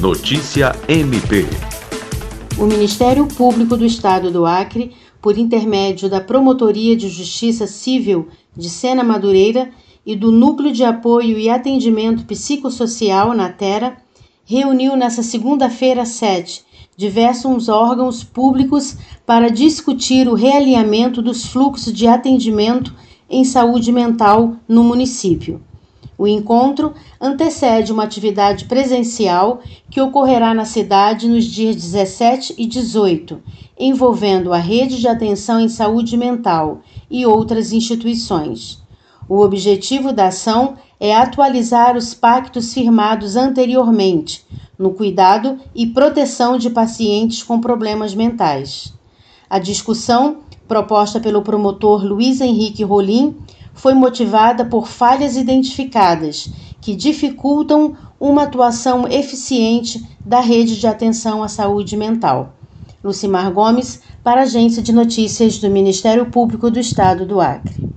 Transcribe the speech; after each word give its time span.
Notícia 0.00 0.76
MP. 0.86 1.46
O 2.58 2.66
Ministério 2.66 3.26
Público 3.26 3.78
do 3.78 3.86
Estado 3.86 4.30
do 4.30 4.44
Acre, 4.44 4.92
por 5.22 5.38
intermédio 5.38 6.10
da 6.10 6.20
Promotoria 6.20 6.94
de 6.94 7.08
Justiça 7.08 7.66
Civil 7.66 8.28
de 8.54 8.68
Sena 8.68 9.02
Madureira 9.02 9.70
e 10.04 10.14
do 10.14 10.30
Núcleo 10.30 10.70
de 10.70 10.84
Apoio 10.84 11.38
e 11.38 11.48
Atendimento 11.48 12.26
Psicossocial 12.26 13.32
na 13.32 13.48
Terra, 13.48 13.96
reuniu 14.44 14.96
nesta 14.96 15.22
segunda-feira 15.22 16.04
7 16.04 16.62
diversos 16.94 17.70
órgãos 17.70 18.22
públicos 18.22 18.98
para 19.24 19.50
discutir 19.50 20.28
o 20.28 20.34
realinhamento 20.34 21.22
dos 21.22 21.46
fluxos 21.46 21.92
de 21.92 22.06
atendimento 22.06 22.94
em 23.30 23.44
saúde 23.44 23.90
mental 23.90 24.56
no 24.68 24.84
município. 24.84 25.62
O 26.18 26.26
encontro 26.26 26.94
antecede 27.20 27.92
uma 27.92 28.04
atividade 28.04 28.64
presencial 28.64 29.60
que 29.90 30.00
ocorrerá 30.00 30.54
na 30.54 30.64
cidade 30.64 31.28
nos 31.28 31.44
dias 31.44 31.76
17 31.76 32.54
e 32.56 32.66
18, 32.66 33.42
envolvendo 33.78 34.52
a 34.52 34.58
Rede 34.58 34.98
de 34.98 35.08
Atenção 35.08 35.60
em 35.60 35.68
Saúde 35.68 36.16
Mental 36.16 36.80
e 37.10 37.26
outras 37.26 37.72
instituições. 37.72 38.82
O 39.28 39.40
objetivo 39.40 40.12
da 40.12 40.28
ação 40.28 40.76
é 40.98 41.14
atualizar 41.14 41.96
os 41.96 42.14
pactos 42.14 42.72
firmados 42.72 43.36
anteriormente 43.36 44.44
no 44.78 44.92
cuidado 44.92 45.58
e 45.74 45.86
proteção 45.86 46.56
de 46.56 46.70
pacientes 46.70 47.42
com 47.42 47.60
problemas 47.60 48.14
mentais. 48.14 48.94
A 49.48 49.58
discussão, 49.58 50.38
proposta 50.68 51.20
pelo 51.20 51.42
promotor 51.42 52.04
Luiz 52.04 52.40
Henrique 52.40 52.84
Rolim, 52.84 53.36
foi 53.76 53.94
motivada 53.94 54.64
por 54.64 54.88
falhas 54.88 55.36
identificadas 55.36 56.50
que 56.80 56.96
dificultam 56.96 57.94
uma 58.18 58.42
atuação 58.42 59.06
eficiente 59.06 60.04
da 60.24 60.40
rede 60.40 60.80
de 60.80 60.86
atenção 60.86 61.42
à 61.42 61.48
saúde 61.48 61.96
mental. 61.96 62.54
Lucimar 63.04 63.52
Gomes, 63.52 64.00
para 64.24 64.40
a 64.40 64.44
Agência 64.44 64.82
de 64.82 64.92
Notícias 64.92 65.58
do 65.58 65.70
Ministério 65.70 66.26
Público 66.26 66.70
do 66.70 66.80
Estado 66.80 67.24
do 67.24 67.40
Acre. 67.40 67.95